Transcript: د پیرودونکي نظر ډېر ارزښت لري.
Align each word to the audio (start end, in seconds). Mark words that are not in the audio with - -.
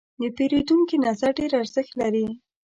د 0.19 0.21
پیرودونکي 0.37 0.95
نظر 1.05 1.31
ډېر 1.39 1.51
ارزښت 1.61 1.93
لري. 2.01 2.27